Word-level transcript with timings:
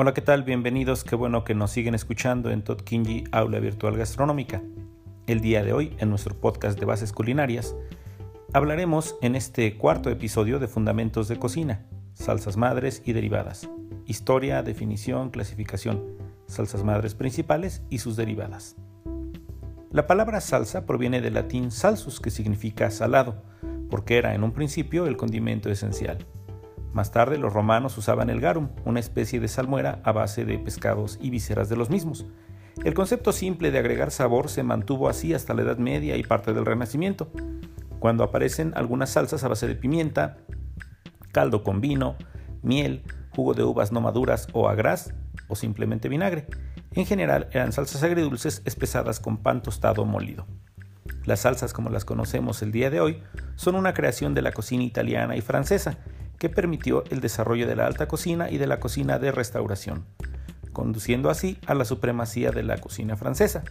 Hola, 0.00 0.14
¿qué 0.14 0.20
tal? 0.20 0.44
Bienvenidos. 0.44 1.02
Qué 1.02 1.16
bueno 1.16 1.42
que 1.42 1.56
nos 1.56 1.72
siguen 1.72 1.96
escuchando 1.96 2.52
en 2.52 2.62
Todd 2.62 2.82
Kinji 2.82 3.24
Aula 3.32 3.58
Virtual 3.58 3.96
Gastronómica. 3.96 4.62
El 5.26 5.40
día 5.40 5.64
de 5.64 5.72
hoy, 5.72 5.96
en 5.98 6.08
nuestro 6.08 6.36
podcast 6.36 6.78
de 6.78 6.86
bases 6.86 7.12
culinarias, 7.12 7.74
hablaremos 8.52 9.16
en 9.22 9.34
este 9.34 9.76
cuarto 9.76 10.08
episodio 10.08 10.60
de 10.60 10.68
Fundamentos 10.68 11.26
de 11.26 11.40
Cocina, 11.40 11.84
salsas 12.14 12.56
madres 12.56 13.02
y 13.06 13.12
derivadas, 13.12 13.68
historia, 14.06 14.62
definición, 14.62 15.30
clasificación, 15.30 16.04
salsas 16.46 16.84
madres 16.84 17.16
principales 17.16 17.82
y 17.90 17.98
sus 17.98 18.14
derivadas. 18.14 18.76
La 19.90 20.06
palabra 20.06 20.40
salsa 20.40 20.86
proviene 20.86 21.20
del 21.20 21.34
latín 21.34 21.72
salsus, 21.72 22.20
que 22.20 22.30
significa 22.30 22.92
salado, 22.92 23.42
porque 23.90 24.16
era 24.16 24.36
en 24.36 24.44
un 24.44 24.52
principio 24.52 25.08
el 25.08 25.16
condimento 25.16 25.70
esencial. 25.70 26.24
Más 26.92 27.10
tarde 27.10 27.38
los 27.38 27.52
romanos 27.52 27.96
usaban 27.98 28.30
el 28.30 28.40
garum, 28.40 28.70
una 28.84 29.00
especie 29.00 29.40
de 29.40 29.48
salmuera 29.48 30.00
a 30.04 30.12
base 30.12 30.44
de 30.44 30.58
pescados 30.58 31.18
y 31.20 31.30
vísceras 31.30 31.68
de 31.68 31.76
los 31.76 31.90
mismos. 31.90 32.26
El 32.84 32.94
concepto 32.94 33.32
simple 33.32 33.70
de 33.70 33.78
agregar 33.78 34.10
sabor 34.10 34.48
se 34.48 34.62
mantuvo 34.62 35.08
así 35.08 35.34
hasta 35.34 35.52
la 35.52 35.62
Edad 35.62 35.78
Media 35.78 36.16
y 36.16 36.22
parte 36.22 36.52
del 36.52 36.64
Renacimiento, 36.64 37.30
cuando 37.98 38.24
aparecen 38.24 38.72
algunas 38.76 39.10
salsas 39.10 39.44
a 39.44 39.48
base 39.48 39.66
de 39.66 39.74
pimienta, 39.74 40.38
caldo 41.32 41.62
con 41.62 41.80
vino, 41.80 42.16
miel, 42.62 43.02
jugo 43.30 43.54
de 43.54 43.64
uvas 43.64 43.92
no 43.92 44.00
maduras 44.00 44.48
o 44.52 44.68
agraz 44.68 45.12
o 45.48 45.56
simplemente 45.56 46.08
vinagre. 46.08 46.46
En 46.92 47.04
general 47.04 47.48
eran 47.52 47.72
salsas 47.72 48.02
agridulces 48.02 48.62
espesadas 48.64 49.20
con 49.20 49.38
pan 49.38 49.62
tostado 49.62 50.04
molido. 50.04 50.46
Las 51.24 51.40
salsas 51.40 51.72
como 51.72 51.90
las 51.90 52.04
conocemos 52.04 52.62
el 52.62 52.72
día 52.72 52.90
de 52.90 53.00
hoy 53.00 53.22
son 53.56 53.74
una 53.74 53.92
creación 53.92 54.34
de 54.34 54.42
la 54.42 54.52
cocina 54.52 54.84
italiana 54.84 55.36
y 55.36 55.40
francesa 55.40 55.98
que 56.38 56.48
permitió 56.48 57.04
el 57.10 57.20
desarrollo 57.20 57.66
de 57.66 57.76
la 57.76 57.86
alta 57.86 58.08
cocina 58.08 58.50
y 58.50 58.58
de 58.58 58.66
la 58.66 58.80
cocina 58.80 59.18
de 59.18 59.32
restauración, 59.32 60.06
conduciendo 60.72 61.30
así 61.30 61.58
a 61.66 61.74
la 61.74 61.84
supremacía 61.84 62.50
de 62.50 62.62
la 62.62 62.78
cocina 62.78 63.16
francesa. 63.16 63.64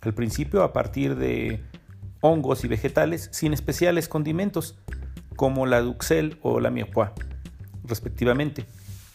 Al 0.00 0.14
principio 0.14 0.62
a 0.62 0.72
partir 0.72 1.16
de 1.16 1.62
hongos 2.20 2.64
y 2.64 2.68
vegetales 2.68 3.28
sin 3.32 3.52
especiales 3.52 4.08
condimentos, 4.08 4.78
como 5.36 5.66
la 5.66 5.80
duxelle 5.80 6.38
o 6.42 6.60
la 6.60 6.70
mirepoix, 6.70 7.10
respectivamente, 7.84 8.66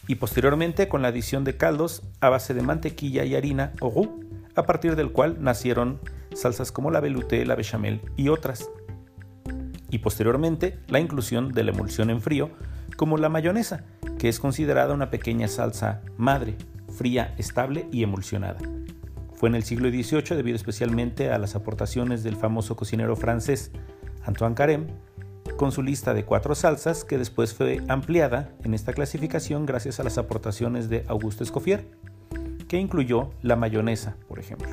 y 0.06 0.14
posteriormente 0.14 0.88
con 0.88 1.02
la 1.02 1.08
adición 1.08 1.44
de 1.44 1.56
caldos 1.56 2.02
a 2.20 2.28
base 2.28 2.54
de 2.54 2.62
mantequilla 2.62 3.24
y 3.24 3.34
harina 3.34 3.72
o 3.80 3.90
roux, 3.90 4.24
a 4.54 4.64
partir 4.64 4.96
del 4.96 5.12
cual 5.12 5.36
nacieron 5.40 6.00
salsas 6.34 6.72
como 6.72 6.90
la 6.90 7.00
velouté, 7.00 7.44
la 7.44 7.54
bechamel 7.54 8.00
y 8.16 8.28
otras 8.28 8.70
y 9.90 9.98
posteriormente 9.98 10.78
la 10.88 11.00
inclusión 11.00 11.52
de 11.52 11.64
la 11.64 11.70
emulsión 11.70 12.10
en 12.10 12.20
frío 12.20 12.50
como 12.98 13.16
la 13.16 13.28
mayonesa, 13.28 13.84
que 14.18 14.28
es 14.28 14.40
considerada 14.40 14.92
una 14.92 15.08
pequeña 15.08 15.46
salsa 15.46 16.02
madre, 16.16 16.56
fría, 16.88 17.32
estable 17.38 17.86
y 17.92 18.02
emulsionada. 18.02 18.58
Fue 19.34 19.48
en 19.48 19.54
el 19.54 19.62
siglo 19.62 19.88
XVIII 19.88 20.36
debido 20.36 20.56
especialmente 20.56 21.30
a 21.30 21.38
las 21.38 21.54
aportaciones 21.54 22.24
del 22.24 22.34
famoso 22.34 22.74
cocinero 22.74 23.14
francés 23.14 23.70
Antoine 24.24 24.56
Carême, 24.56 24.88
con 25.56 25.70
su 25.70 25.84
lista 25.84 26.12
de 26.12 26.24
cuatro 26.24 26.56
salsas 26.56 27.04
que 27.04 27.18
después 27.18 27.54
fue 27.54 27.80
ampliada 27.86 28.50
en 28.64 28.74
esta 28.74 28.92
clasificación 28.92 29.64
gracias 29.64 30.00
a 30.00 30.02
las 30.02 30.18
aportaciones 30.18 30.88
de 30.88 31.04
Auguste 31.06 31.44
Escoffier, 31.44 31.88
que 32.66 32.78
incluyó 32.78 33.30
la 33.42 33.54
mayonesa, 33.54 34.16
por 34.26 34.40
ejemplo 34.40 34.68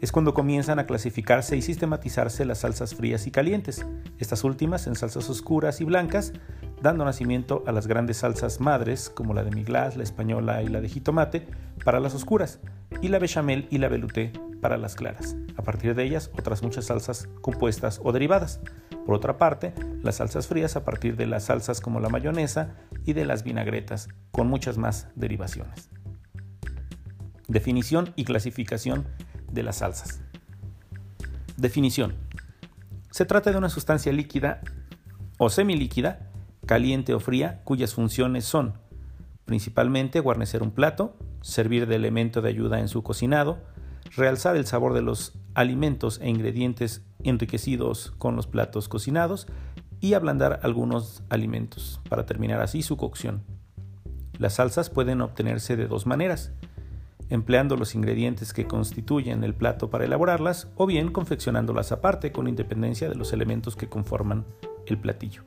es 0.00 0.12
cuando 0.12 0.34
comienzan 0.34 0.78
a 0.78 0.86
clasificarse 0.86 1.56
y 1.56 1.62
sistematizarse 1.62 2.44
las 2.44 2.58
salsas 2.58 2.94
frías 2.94 3.26
y 3.26 3.30
calientes, 3.30 3.84
estas 4.18 4.44
últimas 4.44 4.86
en 4.86 4.94
salsas 4.94 5.28
oscuras 5.28 5.80
y 5.80 5.84
blancas, 5.84 6.32
dando 6.82 7.04
nacimiento 7.04 7.64
a 7.66 7.72
las 7.72 7.86
grandes 7.86 8.18
salsas 8.18 8.60
madres 8.60 9.10
como 9.10 9.34
la 9.34 9.44
de 9.44 9.50
miglas, 9.50 9.96
la 9.96 10.02
española 10.02 10.62
y 10.62 10.68
la 10.68 10.80
de 10.80 10.88
jitomate 10.88 11.46
para 11.84 12.00
las 12.00 12.14
oscuras, 12.14 12.60
y 13.02 13.08
la 13.08 13.18
bechamel 13.18 13.66
y 13.70 13.78
la 13.78 13.88
velouté 13.88 14.32
para 14.60 14.76
las 14.76 14.94
claras. 14.94 15.36
A 15.56 15.62
partir 15.62 15.94
de 15.94 16.04
ellas, 16.04 16.30
otras 16.38 16.62
muchas 16.62 16.86
salsas 16.86 17.28
compuestas 17.40 18.00
o 18.02 18.12
derivadas. 18.12 18.60
Por 19.06 19.14
otra 19.14 19.38
parte, 19.38 19.72
las 20.02 20.16
salsas 20.16 20.46
frías 20.46 20.76
a 20.76 20.84
partir 20.84 21.16
de 21.16 21.26
las 21.26 21.44
salsas 21.44 21.80
como 21.80 22.00
la 22.00 22.08
mayonesa 22.08 22.74
y 23.04 23.12
de 23.12 23.24
las 23.24 23.42
vinagretas, 23.44 24.08
con 24.30 24.48
muchas 24.48 24.78
más 24.78 25.08
derivaciones. 25.14 25.90
Definición 27.46 28.12
y 28.16 28.24
clasificación 28.24 29.06
de 29.50 29.62
las 29.62 29.76
salsas. 29.76 30.20
Definición. 31.56 32.14
Se 33.10 33.24
trata 33.24 33.50
de 33.50 33.58
una 33.58 33.70
sustancia 33.70 34.12
líquida 34.12 34.60
o 35.38 35.48
semilíquida, 35.48 36.27
caliente 36.68 37.14
o 37.14 37.18
fría, 37.18 37.62
cuyas 37.64 37.94
funciones 37.94 38.44
son 38.44 38.74
principalmente 39.46 40.20
guarnecer 40.20 40.62
un 40.62 40.70
plato, 40.70 41.16
servir 41.40 41.86
de 41.86 41.96
elemento 41.96 42.42
de 42.42 42.50
ayuda 42.50 42.78
en 42.78 42.88
su 42.88 43.02
cocinado, 43.02 43.58
realzar 44.14 44.54
el 44.54 44.66
sabor 44.66 44.92
de 44.92 45.00
los 45.00 45.32
alimentos 45.54 46.20
e 46.20 46.28
ingredientes 46.28 47.02
enriquecidos 47.24 48.12
con 48.18 48.36
los 48.36 48.46
platos 48.46 48.86
cocinados 48.86 49.46
y 50.00 50.12
ablandar 50.12 50.60
algunos 50.62 51.22
alimentos 51.30 52.02
para 52.10 52.26
terminar 52.26 52.60
así 52.60 52.82
su 52.82 52.98
cocción. 52.98 53.44
Las 54.38 54.56
salsas 54.56 54.90
pueden 54.90 55.22
obtenerse 55.22 55.74
de 55.74 55.86
dos 55.86 56.06
maneras, 56.06 56.52
empleando 57.30 57.76
los 57.76 57.94
ingredientes 57.94 58.52
que 58.52 58.66
constituyen 58.66 59.42
el 59.42 59.54
plato 59.54 59.88
para 59.88 60.04
elaborarlas 60.04 60.68
o 60.76 60.84
bien 60.84 61.12
confeccionándolas 61.12 61.92
aparte 61.92 62.30
con 62.30 62.46
independencia 62.46 63.08
de 63.08 63.14
los 63.14 63.32
elementos 63.32 63.74
que 63.74 63.88
conforman 63.88 64.44
el 64.84 64.98
platillo. 64.98 65.44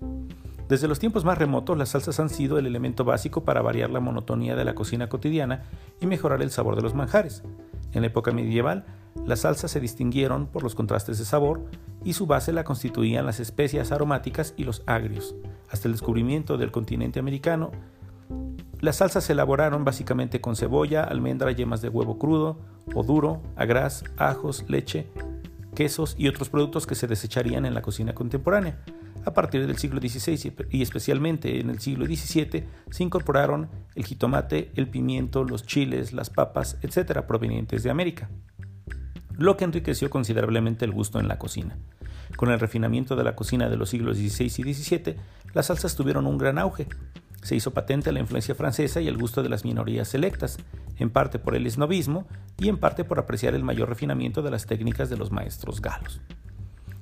Desde 0.72 0.88
los 0.88 1.00
tiempos 1.00 1.26
más 1.26 1.38
remotos 1.38 1.78
las 1.78 1.90
salsas 1.90 2.22
han 2.22 2.30
sido 2.30 2.58
el 2.58 2.66
elemento 2.66 3.04
básico 3.04 3.44
para 3.44 3.62
variar 3.62 3.90
la 3.90 4.00
monotonía 4.00 4.56
de 4.56 4.64
la 4.64 4.74
cocina 4.74 5.09
cotidiana 5.09 5.64
y 6.00 6.06
mejorar 6.06 6.42
el 6.42 6.50
sabor 6.50 6.78
de 6.78 6.82
los 6.82 6.96
manjares. 6.96 7.44
En 7.92 8.00
la 8.00 8.08
época 8.08 8.32
medieval, 8.32 8.86
las 9.26 9.42
salsas 9.42 9.70
se 9.70 9.81
distinguieron 9.81 10.48
por 10.48 10.64
los 10.64 10.74
contrastes 10.74 11.20
de 11.20 11.26
sabor 11.26 11.66
y 12.06 12.14
su 12.14 12.26
base 12.26 12.54
la 12.54 12.64
constituían 12.64 13.26
las 13.26 13.42
especias 13.42 13.92
aromáticas 13.92 14.54
y 14.56 14.64
los 14.64 14.81
agrios. 14.86 15.36
Hasta 15.70 15.90
el 15.90 15.94
descubrimiento 15.94 16.58
del 16.58 16.72
continente 16.72 17.20
americano, 17.20 17.72
las 18.80 18.96
salsas 18.96 19.26
se 19.26 19.34
elaboraron 19.34 19.84
básicamente 19.84 20.40
con 20.40 20.56
cebolla, 20.56 21.04
almendra, 21.04 21.52
yemas 21.52 21.81
de 21.81 21.90
huevo 21.90 22.18
crudo 22.18 22.60
o 22.96 23.04
duro, 23.04 23.42
agraz, 23.58 24.06
ajos, 24.16 24.64
leche, 24.70 25.10
quesos 25.76 26.16
y 26.18 26.30
otros 26.30 26.48
productos 26.48 26.88
que 26.88 26.96
se 26.96 27.08
desecharían 27.08 27.66
en 27.66 27.74
la 27.74 27.81
cocina 27.81 28.16
contemporánea. 28.16 28.80
A 29.26 29.34
partir 29.34 29.68
del 29.68 29.78
siglo 29.78 30.02
XVI 30.02 30.54
y 30.72 30.82
especialmente 30.82 31.60
en 31.60 31.70
el 31.70 31.80
siglo 31.80 32.06
XVII 32.06 32.64
se 32.90 33.04
incorporaron 33.04 33.70
el 33.96 34.06
jitomate, 34.06 34.72
el 34.76 34.88
pimiento, 34.88 35.44
los 35.44 35.66
chiles, 35.66 36.12
las 36.12 36.30
papas, 36.30 36.78
etc. 36.82 37.22
provenientes 37.22 37.84
de 37.84 37.92
América, 37.92 38.30
lo 39.38 39.58
que 39.58 39.66
enriqueció 39.66 40.10
considerablemente 40.10 40.86
el 40.86 40.92
gusto 40.92 41.20
en 41.20 41.28
la 41.28 41.38
cocina. 41.38 41.78
Con 42.36 42.50
el 42.50 42.60
refinamiento 42.60 43.16
de 43.16 43.24
la 43.24 43.36
cocina 43.36 43.70
de 43.70 43.78
los 43.78 43.90
siglos 43.90 44.18
XVI 44.18 44.46
y 44.46 44.74
XVII, 44.74 45.16
las 45.54 45.68
salsas 45.68 45.96
tuvieron 45.96 46.26
un 46.26 46.38
gran 46.38 46.58
auge. 46.58 46.88
Se 47.44 47.56
hizo 47.56 47.72
patente 47.72 48.12
la 48.12 48.20
influencia 48.20 48.56
francesa 48.56 49.02
y 49.02 49.08
el 49.08 49.18
gusto 49.18 49.44
de 49.44 49.50
las 49.50 49.66
minorías 49.66 50.08
selectas, 50.08 50.58
en 50.98 51.10
parte 51.10 51.40
por 51.40 51.56
el 51.56 51.66
esnovismo 51.66 52.28
y 52.58 52.70
en 52.70 52.78
parte 52.78 53.04
por 53.04 53.20
apreciar 53.20 53.56
el 53.56 53.64
mayor 53.64 53.90
refinamiento 53.90 54.42
de 54.42 54.52
las 54.52 54.66
técnicas 54.66 55.10
de 55.10 55.18
los 55.18 55.32
maestros 55.32 55.82
galos. 55.82 56.22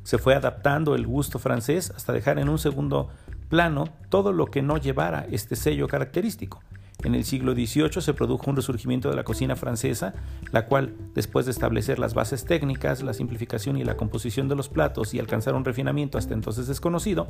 Se 0.10 0.18
fue 0.18 0.34
adaptando 0.34 0.96
el 0.96 1.06
gusto 1.06 1.38
francés 1.38 1.94
hasta 1.96 2.14
dejar 2.14 2.40
en 2.40 2.50
un 2.50 2.58
segundo 2.58 3.10
plano 3.48 3.84
todo 4.10 4.34
lo 4.34 4.48
que 4.48 4.64
no 4.64 4.78
llevara 4.78 5.28
este 5.30 5.56
sello 5.56 5.88
característico. 5.88 6.62
En 7.04 7.14
el 7.14 7.24
siglo 7.26 7.54
XVIII 7.54 8.02
se 8.02 8.16
produjo 8.16 8.50
un 8.50 8.56
resurgimiento 8.56 9.12
de 9.12 9.16
la 9.16 9.24
cocina 9.24 9.56
francesa, 9.56 10.16
la 10.52 10.66
cual, 10.66 10.96
después 11.14 11.46
de 11.46 11.52
establecer 11.52 12.00
las 12.00 12.16
bases 12.16 12.46
técnicas, 12.46 13.04
la 13.04 13.14
simplificación 13.14 13.78
y 13.78 13.84
la 13.84 13.98
composición 13.98 14.50
de 14.50 14.56
los 14.56 14.68
platos 14.68 15.14
y 15.14 15.20
alcanzar 15.20 15.54
un 15.54 15.64
refinamiento 15.64 16.18
hasta 16.18 16.34
entonces 16.34 16.66
desconocido, 16.66 17.30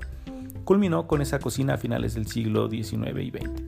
culminó 0.64 1.06
con 1.06 1.22
esa 1.22 1.40
cocina 1.40 1.74
a 1.74 1.78
finales 1.78 2.14
del 2.14 2.28
siglo 2.28 2.70
XIX 2.70 3.20
y 3.20 3.30
XX, 3.30 3.62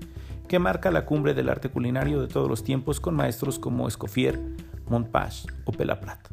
que 0.47 0.59
marca 0.59 0.89
la 0.89 1.03
cumbre 1.03 1.33
del 1.33 1.49
arte 1.49 1.67
culinario 1.67 2.21
de 2.21 2.29
todos 2.29 2.47
los 2.47 2.63
tiempos 2.63 3.01
con 3.01 3.15
maestros 3.15 3.59
como 3.59 3.89
Escoffier, 3.89 4.39
Montpage 4.87 5.47
o 5.65 5.73
Pelaprat. 5.73 6.29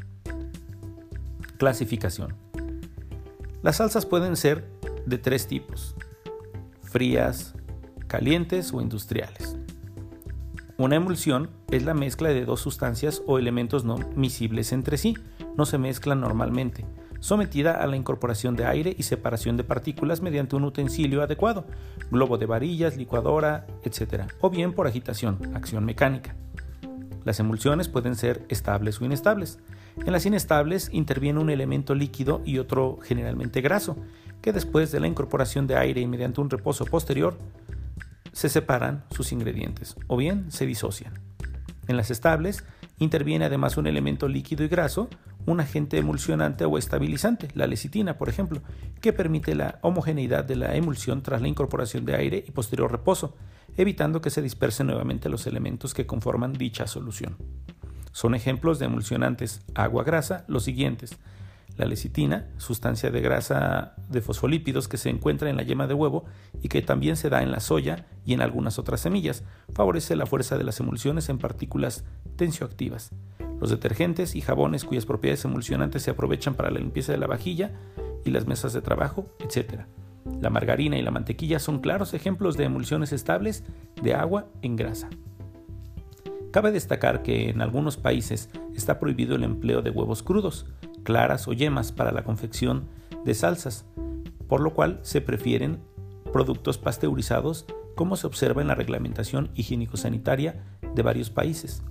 Clasificación. 1.57 2.48
Las 3.61 3.77
salsas 3.77 4.07
pueden 4.07 4.37
ser 4.37 4.71
de 5.05 5.19
tres 5.19 5.49
tipos, 5.49 5.97
frías, 6.83 7.55
calientes 8.07 8.73
o 8.73 8.81
industriales. 8.81 9.57
Una 10.77 10.95
emulsión 10.95 11.51
es 11.73 11.85
la 11.85 11.93
mezcla 11.93 12.29
de 12.29 12.45
dos 12.45 12.61
sustancias 12.61 13.21
o 13.27 13.37
elementos 13.37 13.85
no 13.85 13.99
miscibles 14.15 14.73
entre 14.73 14.97
sí, 14.97 15.17
no 15.57 15.67
se 15.67 15.77
mezclan 15.77 16.21
normalmente, 16.21 16.87
sometida 17.19 17.83
a 17.83 17.87
la 17.89 17.97
incorporación 17.97 18.55
de 18.55 18.65
aire 18.65 18.95
y 18.97 19.03
separación 19.03 19.57
de 19.57 19.65
partículas 19.65 20.23
mediante 20.23 20.55
un 20.55 20.63
utensilio 20.63 21.21
adecuado, 21.23 21.67
globo 22.13 22.39
de 22.39 22.47
varillas, 22.47 22.97
licuadora, 22.97 23.67
etc., 23.83 24.31
o 24.41 24.51
bien 24.51 24.73
por 24.73 24.87
agitación, 24.87 25.57
acción 25.57 25.85
mecánica. 25.85 26.37
Las 27.25 27.41
emulsiones 27.41 27.89
pueden 27.89 28.15
ser 28.15 28.47
estables 28.49 29.01
o 29.01 29.05
inestables. 29.05 29.59
En 30.05 30.13
las 30.13 30.27
inestables 30.27 30.89
interviene 30.93 31.41
un 31.41 31.51
elemento 31.51 31.95
líquido 31.95 32.41
y 32.45 32.59
otro 32.59 32.99
generalmente 33.03 33.61
graso, 33.61 33.97
que 34.41 34.53
después 34.53 34.91
de 34.93 35.01
la 35.01 35.07
incorporación 35.07 35.67
de 35.67 35.77
aire 35.77 36.01
y 36.01 36.07
mediante 36.07 36.41
un 36.41 36.51
reposo 36.51 36.85
posterior, 36.85 37.39
se 38.33 38.49
separan 38.49 39.05
sus 39.11 39.33
ingredientes 39.33 39.97
o 40.07 40.17
bien 40.17 40.51
se 40.51 40.65
disocian. 40.65 41.15
En 41.89 41.97
las 41.97 42.11
estables 42.11 42.65
interviene 42.99 43.47
además 43.47 43.77
un 43.77 43.87
elemento 43.87 44.29
líquido 44.29 44.65
y 44.65 44.69
graso, 44.69 45.09
un 45.47 45.61
agente 45.61 45.99
emulsionante 45.99 46.65
o 46.65 46.79
estabilizante, 46.79 47.49
la 47.55 47.67
lecitina, 47.67 48.19
por 48.19 48.29
ejemplo, 48.29 48.61
que 49.01 49.13
permite 49.13 49.55
la 49.55 49.79
homogeneidad 49.83 50.45
de 50.45 50.57
la 50.57 50.75
emulsión 50.77 51.23
tras 51.23 51.41
la 51.41 51.49
incorporación 51.49 52.05
de 52.05 52.17
aire 52.17 52.45
y 52.47 52.51
posterior 52.51 52.93
reposo, 52.93 53.37
evitando 53.77 54.21
que 54.21 54.31
se 54.31 54.43
dispersen 54.43 54.89
nuevamente 54.89 55.29
los 55.29 55.47
elementos 55.47 55.95
que 55.95 56.07
conforman 56.07 56.53
dicha 56.53 56.87
solución. 56.87 57.37
Son 58.19 58.35
ejemplos 58.35 58.81
de 58.81 58.87
emulsionantes 58.87 59.63
agua-grasa 59.77 60.45
los 60.49 60.65
siguientes. 60.65 61.17
La 61.77 61.87
lecitina, 61.87 62.49
sustancia 62.57 63.13
de 63.13 63.21
grasa 63.21 63.95
de 64.09 64.21
fosfolípidos 64.21 64.89
que 64.89 64.97
se 64.97 65.09
encuentra 65.09 65.49
en 65.51 65.57
la 65.57 65.63
yema 65.63 65.87
de 65.87 65.95
huevo 65.95 66.25
y 66.61 66.69
que 66.69 66.83
también 66.83 67.15
se 67.15 67.31
da 67.31 67.45
en 67.45 67.53
la 67.53 67.61
soya 67.61 68.07
y 68.27 68.35
en 68.35 68.41
algunas 68.41 68.81
otras 68.81 69.03
semillas, 69.03 69.45
favorece 69.73 70.17
la 70.17 70.27
fuerza 70.27 70.59
de 70.59 70.65
las 70.65 70.81
emulsiones 70.81 71.29
en 71.29 71.39
partículas 71.39 72.05
tensioactivas. 72.35 73.13
Los 73.61 73.71
detergentes 73.71 74.35
y 74.35 74.41
jabones 74.41 74.85
cuyas 74.85 75.07
propiedades 75.07 75.45
emulsionantes 75.45 76.03
se 76.03 76.11
aprovechan 76.11 76.55
para 76.55 76.73
la 76.73 76.81
limpieza 76.81 77.13
de 77.13 77.19
la 77.19 77.29
vajilla 77.29 77.71
y 78.25 78.31
las 78.31 78.49
mesas 78.49 78.73
de 78.73 78.83
trabajo, 78.83 79.31
etc. 79.39 79.83
La 80.41 80.51
margarina 80.51 80.99
y 80.99 81.03
la 81.03 81.13
mantequilla 81.13 81.61
son 81.61 81.79
claros 81.79 82.15
ejemplos 82.15 82.57
de 82.57 82.65
emulsiones 82.65 83.13
estables 83.13 83.63
de 84.03 84.15
agua 84.15 84.49
en 84.63 84.75
grasa. 84.75 85.09
Cabe 86.51 86.73
destacar 86.73 87.23
que 87.23 87.51
en 87.51 87.61
algunos 87.61 87.97
países 87.97 88.49
está 88.75 88.99
prohibido 88.99 89.37
el 89.37 89.45
empleo 89.45 89.83
de 89.83 89.91
huevos 89.91 90.23
crudos, 90.23 90.67
claras 91.03 91.47
o 91.47 91.53
yemas 91.53 91.93
para 91.93 92.13
la 92.13 92.25
confección 92.25 92.89
de 93.25 93.35
salsas, 93.35 93.85
por 94.49 94.61
lo 94.61 94.73
cual 94.73 94.99
se 95.03 95.21
prefieren 95.21 95.81
productos 96.33 96.79
pasteurizados 96.79 97.67
como 97.95 98.17
se 98.17 98.27
observa 98.27 98.63
en 98.63 98.69
la 98.69 98.75
reglamentación 98.75 99.51
higiénico-sanitaria 99.55 100.63
de 100.95 101.03
varios 101.03 101.31
países. 101.31 101.83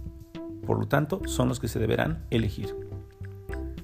Por 0.66 0.80
lo 0.80 0.88
tanto, 0.88 1.22
son 1.26 1.50
los 1.50 1.60
que 1.60 1.68
se 1.68 1.80
deberán 1.80 2.26
elegir. 2.30 2.76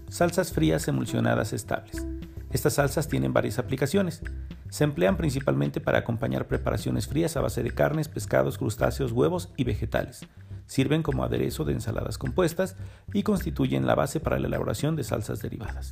Salsas 0.09 0.53
frías 0.53 0.87
emulsionadas 0.87 1.53
estables. 1.53 2.05
Estas 2.51 2.73
salsas 2.73 3.07
tienen 3.07 3.33
varias 3.33 3.59
aplicaciones. 3.59 4.21
Se 4.69 4.83
emplean 4.83 5.17
principalmente 5.17 5.81
para 5.81 5.99
acompañar 5.99 6.47
preparaciones 6.47 7.07
frías 7.07 7.35
a 7.35 7.41
base 7.41 7.63
de 7.63 7.71
carnes, 7.71 8.07
pescados, 8.07 8.57
crustáceos, 8.57 9.11
huevos 9.11 9.51
y 9.57 9.63
vegetales. 9.63 10.25
Sirven 10.65 11.03
como 11.03 11.23
aderezo 11.23 11.65
de 11.65 11.73
ensaladas 11.73 12.17
compuestas 12.17 12.75
y 13.13 13.23
constituyen 13.23 13.85
la 13.85 13.95
base 13.95 14.19
para 14.19 14.39
la 14.39 14.47
elaboración 14.47 14.95
de 14.95 15.03
salsas 15.03 15.41
derivadas. 15.41 15.91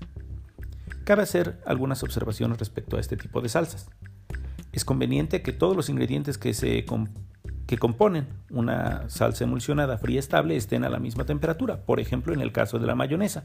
Cabe 1.04 1.24
hacer 1.24 1.62
algunas 1.66 2.04
observaciones 2.04 2.60
respecto 2.60 2.98
a 2.98 3.00
este 3.00 3.18
tipo 3.18 3.42
de 3.42 3.50
salsas. 3.50 3.90
Es 4.72 4.86
conveniente 4.86 5.42
que 5.42 5.52
todos 5.52 5.76
los 5.76 5.90
ingredientes 5.90 6.38
que 6.38 6.54
se 6.54 6.86
que 7.72 7.78
componen 7.78 8.28
una 8.50 9.10
salsa 9.10 9.46
emulsionada 9.46 9.98
fría 9.98 10.20
estable 10.20 10.58
estén 10.58 10.84
a 10.84 10.90
la 10.90 11.00
misma 11.00 11.26
temperatura. 11.26 11.86
Por 11.86 12.02
ejemplo, 12.02 12.34
en 12.34 12.42
el 12.42 12.52
caso 12.52 12.80
de 12.80 12.88
la 12.88 12.96
mayonesa, 12.96 13.44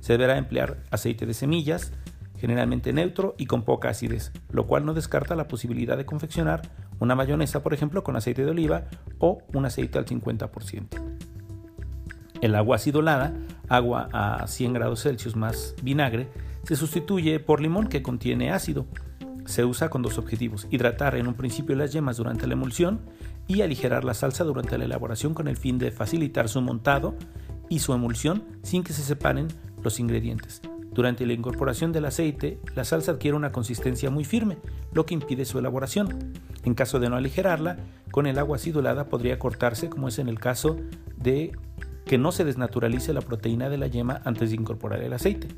se 0.00 0.14
deberá 0.14 0.38
emplear 0.38 0.82
aceite 0.90 1.26
de 1.26 1.34
semillas, 1.34 1.92
generalmente 2.38 2.92
neutro 2.92 3.34
y 3.38 3.46
con 3.46 3.62
poca 3.62 3.88
acidez, 3.88 4.32
lo 4.50 4.66
cual 4.66 4.84
no 4.84 4.94
descarta 4.94 5.36
la 5.36 5.48
posibilidad 5.48 5.96
de 5.96 6.06
confeccionar 6.06 6.62
una 6.98 7.14
mayonesa, 7.14 7.62
por 7.62 7.74
ejemplo, 7.74 8.02
con 8.02 8.16
aceite 8.16 8.44
de 8.44 8.50
oliva 8.50 8.84
o 9.18 9.42
un 9.52 9.66
aceite 9.66 9.98
al 9.98 10.06
50%. 10.06 11.16
El 12.40 12.54
agua 12.54 12.76
acidulada, 12.76 13.34
agua 13.68 14.08
a 14.12 14.46
100 14.46 14.72
grados 14.74 15.02
Celsius 15.02 15.36
más 15.36 15.74
vinagre, 15.82 16.28
se 16.64 16.76
sustituye 16.76 17.40
por 17.40 17.60
limón 17.60 17.88
que 17.88 18.02
contiene 18.02 18.50
ácido. 18.50 18.86
Se 19.46 19.64
usa 19.64 19.88
con 19.88 20.02
dos 20.02 20.18
objetivos, 20.18 20.66
hidratar 20.70 21.14
en 21.14 21.28
un 21.28 21.34
principio 21.34 21.76
las 21.76 21.92
yemas 21.92 22.16
durante 22.16 22.46
la 22.46 22.54
emulsión 22.54 23.00
y 23.46 23.62
aligerar 23.62 24.04
la 24.04 24.14
salsa 24.14 24.44
durante 24.44 24.76
la 24.76 24.84
elaboración 24.84 25.34
con 25.34 25.48
el 25.48 25.56
fin 25.56 25.78
de 25.78 25.92
facilitar 25.92 26.48
su 26.48 26.60
montado 26.60 27.14
y 27.68 27.78
su 27.78 27.92
emulsión 27.92 28.44
sin 28.62 28.82
que 28.82 28.92
se 28.92 29.02
separen 29.02 29.48
los 29.82 30.00
ingredientes. 30.00 30.62
Durante 30.96 31.26
la 31.26 31.34
incorporación 31.34 31.92
del 31.92 32.06
aceite, 32.06 32.58
la 32.74 32.82
salsa 32.82 33.12
adquiere 33.12 33.36
una 33.36 33.52
consistencia 33.52 34.08
muy 34.08 34.24
firme, 34.24 34.56
lo 34.94 35.04
que 35.04 35.12
impide 35.12 35.44
su 35.44 35.58
elaboración. 35.58 36.32
En 36.64 36.72
caso 36.72 36.98
de 36.98 37.10
no 37.10 37.16
aligerarla, 37.16 37.76
con 38.10 38.26
el 38.26 38.38
agua 38.38 38.56
acidulada 38.56 39.10
podría 39.10 39.38
cortarse, 39.38 39.90
como 39.90 40.08
es 40.08 40.18
en 40.18 40.30
el 40.30 40.40
caso 40.40 40.78
de 41.18 41.52
que 42.06 42.16
no 42.16 42.32
se 42.32 42.46
desnaturalice 42.46 43.12
la 43.12 43.20
proteína 43.20 43.68
de 43.68 43.76
la 43.76 43.88
yema 43.88 44.22
antes 44.24 44.48
de 44.48 44.56
incorporar 44.56 45.02
el 45.02 45.12
aceite. 45.12 45.48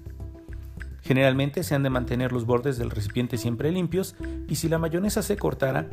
Generalmente 1.03 1.63
se 1.63 1.77
han 1.77 1.85
de 1.85 1.91
mantener 1.91 2.33
los 2.33 2.45
bordes 2.45 2.77
del 2.77 2.91
recipiente 2.91 3.39
siempre 3.39 3.71
limpios 3.71 4.17
y 4.49 4.57
si 4.57 4.69
la 4.69 4.79
mayonesa 4.79 5.23
se 5.23 5.37
cortara, 5.37 5.89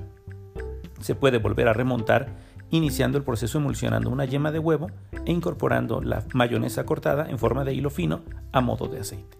se 1.02 1.14
puede 1.14 1.38
volver 1.38 1.68
a 1.68 1.74
remontar 1.74 2.36
iniciando 2.72 3.20
el 3.20 3.24
proceso 3.24 3.60
emulsionando 3.60 4.10
una 4.10 4.26
yema 4.26 4.52
de 4.52 4.58
huevo 4.58 4.90
e 5.26 5.32
incorporando 5.32 6.02
la 6.02 6.24
mayonesa 6.34 6.86
cortada 6.86 7.30
en 7.30 7.40
forma 7.40 7.64
de 7.64 7.74
hilo 7.74 7.90
fino 7.90 8.22
a 8.52 8.62
modo 8.62 8.88
de 8.88 9.00
aceite. 9.00 9.38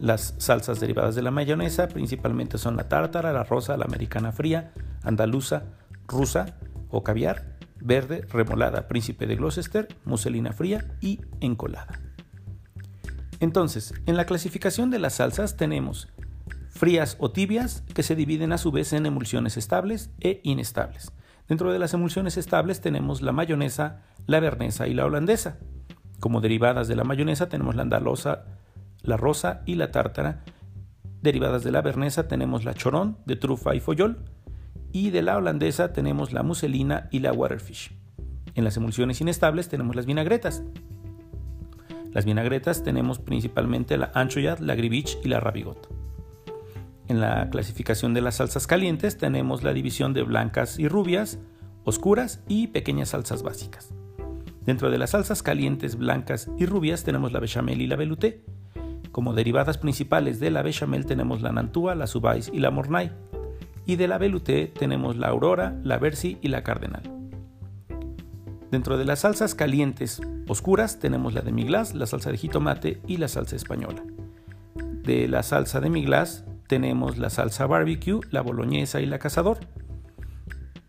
Las 0.00 0.34
salsas 0.38 0.80
derivadas 0.80 1.14
de 1.14 1.22
la 1.22 1.30
mayonesa 1.30 1.88
principalmente 1.88 2.58
son 2.58 2.76
la 2.76 2.88
tártara, 2.88 3.32
la 3.32 3.44
rosa, 3.44 3.76
la 3.76 3.84
americana 3.84 4.32
fría, 4.32 4.72
andaluza, 5.02 5.64
rusa 6.06 6.56
o 6.90 7.02
caviar, 7.02 7.58
verde, 7.80 8.24
remolada, 8.30 8.86
príncipe 8.88 9.26
de 9.26 9.36
Gloucester, 9.36 9.88
muselina 10.04 10.52
fría 10.52 10.96
y 11.00 11.20
encolada. 11.40 12.00
Entonces, 13.40 13.94
en 14.06 14.16
la 14.16 14.24
clasificación 14.24 14.90
de 14.90 14.98
las 14.98 15.14
salsas 15.14 15.56
tenemos 15.56 16.08
frías 16.70 17.16
o 17.18 17.30
tibias 17.30 17.82
que 17.94 18.02
se 18.02 18.14
dividen 18.14 18.52
a 18.52 18.58
su 18.58 18.70
vez 18.70 18.92
en 18.92 19.06
emulsiones 19.06 19.56
estables 19.56 20.10
e 20.20 20.40
inestables. 20.44 21.12
Dentro 21.48 21.72
de 21.72 21.78
las 21.78 21.94
emulsiones 21.94 22.36
estables 22.36 22.82
tenemos 22.82 23.22
la 23.22 23.32
mayonesa, 23.32 24.02
la 24.26 24.38
vernesa 24.38 24.86
y 24.86 24.92
la 24.92 25.06
holandesa. 25.06 25.58
Como 26.20 26.42
derivadas 26.42 26.88
de 26.88 26.96
la 26.96 27.04
mayonesa 27.04 27.48
tenemos 27.48 27.74
la 27.74 27.82
andalosa, 27.82 28.44
la 29.02 29.16
rosa 29.16 29.62
y 29.64 29.76
la 29.76 29.90
tártara. 29.90 30.44
Derivadas 31.22 31.64
de 31.64 31.72
la 31.72 31.80
vernesa 31.80 32.28
tenemos 32.28 32.66
la 32.66 32.74
chorón 32.74 33.16
de 33.24 33.36
trufa 33.36 33.74
y 33.74 33.80
follol. 33.80 34.18
Y 34.92 35.08
de 35.08 35.22
la 35.22 35.38
holandesa 35.38 35.94
tenemos 35.94 36.34
la 36.34 36.42
muselina 36.42 37.08
y 37.10 37.20
la 37.20 37.32
waterfish. 37.32 37.92
En 38.54 38.64
las 38.64 38.76
emulsiones 38.76 39.20
inestables 39.22 39.68
tenemos 39.68 39.96
las 39.96 40.04
vinagretas. 40.04 40.62
Las 42.12 42.26
vinagretas 42.26 42.82
tenemos 42.82 43.18
principalmente 43.18 43.96
la 43.96 44.10
anchovy, 44.14 44.48
la 44.60 44.74
grivich 44.74 45.18
y 45.24 45.28
la 45.28 45.40
ravigot. 45.40 45.97
En 47.08 47.20
la 47.20 47.48
clasificación 47.48 48.12
de 48.12 48.20
las 48.20 48.36
salsas 48.36 48.66
calientes 48.66 49.16
tenemos 49.16 49.62
la 49.62 49.72
división 49.72 50.12
de 50.12 50.22
blancas 50.22 50.78
y 50.78 50.88
rubias, 50.88 51.38
oscuras 51.84 52.42
y 52.48 52.66
pequeñas 52.66 53.10
salsas 53.10 53.42
básicas. 53.42 53.94
Dentro 54.66 54.90
de 54.90 54.98
las 54.98 55.10
salsas 55.10 55.42
calientes 55.42 55.96
blancas 55.96 56.50
y 56.58 56.66
rubias 56.66 57.04
tenemos 57.04 57.32
la 57.32 57.40
bechamel 57.40 57.80
y 57.80 57.86
la 57.86 57.96
velouté. 57.96 58.44
Como 59.10 59.32
derivadas 59.32 59.78
principales 59.78 60.38
de 60.38 60.50
la 60.50 60.60
bechamel 60.60 61.06
tenemos 61.06 61.40
la 61.40 61.50
nantua, 61.50 61.94
la 61.94 62.06
subais 62.06 62.50
y 62.52 62.58
la 62.58 62.70
mornay. 62.70 63.10
Y 63.86 63.96
de 63.96 64.06
la 64.06 64.18
velouté 64.18 64.66
tenemos 64.66 65.16
la 65.16 65.28
aurora, 65.28 65.80
la 65.82 65.96
versi 65.96 66.36
y 66.42 66.48
la 66.48 66.62
cardenal. 66.62 67.10
Dentro 68.70 68.98
de 68.98 69.06
las 69.06 69.20
salsas 69.20 69.54
calientes 69.54 70.20
oscuras 70.46 70.98
tenemos 70.98 71.32
la 71.32 71.40
de 71.40 71.52
miglas, 71.52 71.94
la 71.94 72.04
salsa 72.04 72.30
de 72.30 72.36
jitomate 72.36 73.00
y 73.06 73.16
la 73.16 73.28
salsa 73.28 73.56
española. 73.56 74.02
De 74.74 75.26
la 75.26 75.42
salsa 75.42 75.80
de 75.80 75.88
miglas 75.88 76.44
tenemos 76.68 77.18
la 77.18 77.30
salsa 77.30 77.66
barbecue, 77.66 78.20
la 78.30 78.42
boloñesa 78.42 79.00
y 79.00 79.06
la 79.06 79.18
cazador. 79.18 79.58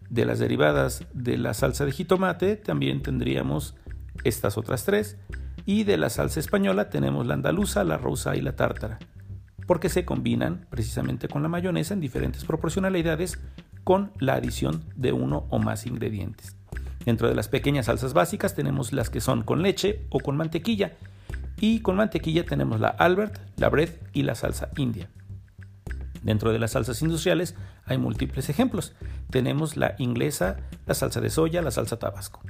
De 0.10 0.26
las 0.26 0.38
derivadas 0.40 1.06
de 1.14 1.38
la 1.38 1.54
salsa 1.54 1.86
de 1.86 1.92
jitomate 1.92 2.56
también 2.58 3.02
tendríamos 3.02 3.76
estas 4.24 4.58
otras 4.58 4.86
tres. 4.86 5.18
Y 5.66 5.84
de 5.84 5.98
la 5.98 6.10
salsa 6.10 6.40
española 6.40 6.90
tenemos 6.90 7.26
la 7.26 7.36
andaluza, 7.36 7.84
la 7.84 7.98
rosa 7.98 8.36
y 8.36 8.42
la 8.42 8.56
tártara, 8.56 8.98
porque 9.68 9.90
se 9.90 10.04
combinan 10.04 10.66
precisamente 10.70 11.28
con 11.28 11.44
la 11.44 11.50
mayonesa 11.50 11.94
en 11.94 12.00
diferentes 12.00 12.44
proporcionalidades 12.44 13.40
con 13.84 14.12
la 14.20 14.34
adición 14.34 14.84
de 14.96 15.14
uno 15.14 15.46
o 15.50 15.60
más 15.60 15.86
ingredientes. 15.86 16.56
Dentro 17.06 17.28
de 17.28 17.36
las 17.36 17.48
pequeñas 17.48 17.86
salsas 17.86 18.14
básicas 18.14 18.56
tenemos 18.56 18.94
las 18.94 19.10
que 19.10 19.22
son 19.22 19.44
con 19.44 19.62
leche 19.62 20.08
o 20.10 20.20
con 20.20 20.38
mantequilla. 20.38 20.94
Y 21.62 21.82
con 21.82 21.98
mantequilla 21.98 22.46
tenemos 22.46 22.80
la 22.80 22.90
Albert, 22.90 23.38
la 23.58 23.70
Bread 23.70 23.90
y 24.14 24.24
la 24.24 24.36
salsa 24.36 24.70
india. 24.76 25.10
Dentro 26.24 26.52
de 26.52 26.60
las 26.60 26.72
salsas 26.72 27.02
industriales 27.02 27.56
hay 27.86 27.98
múltiples 27.98 28.50
ejemplos. 28.50 28.94
Tenemos 29.30 29.78
la 29.78 29.96
inglesa, 29.98 30.58
la 30.86 30.94
salsa 30.94 31.22
de 31.22 31.30
soya, 31.30 31.62
la 31.62 31.72
salsa 31.72 31.98
tabasco. 31.98 32.42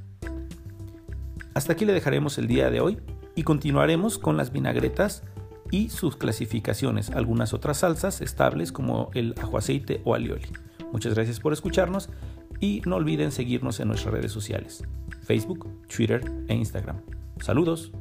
Hasta 1.53 1.73
aquí 1.73 1.85
le 1.85 1.93
dejaremos 1.93 2.37
el 2.37 2.47
día 2.47 2.69
de 2.69 2.79
hoy 2.79 2.99
y 3.35 3.43
continuaremos 3.43 4.17
con 4.17 4.37
las 4.37 4.51
vinagretas 4.51 5.23
y 5.71 5.89
sus 5.89 6.15
clasificaciones, 6.15 7.09
algunas 7.11 7.53
otras 7.53 7.77
salsas 7.79 8.21
estables 8.21 8.71
como 8.71 9.11
el 9.13 9.35
ajo 9.41 9.57
aceite 9.57 10.01
o 10.03 10.15
alioli. 10.15 10.47
Muchas 10.91 11.13
gracias 11.13 11.39
por 11.39 11.53
escucharnos 11.53 12.09
y 12.59 12.81
no 12.85 12.95
olviden 12.95 13.31
seguirnos 13.31 13.79
en 13.79 13.89
nuestras 13.89 14.13
redes 14.13 14.31
sociales, 14.31 14.83
Facebook, 15.23 15.67
Twitter 15.87 16.21
e 16.47 16.55
Instagram. 16.55 17.01
Saludos. 17.39 17.91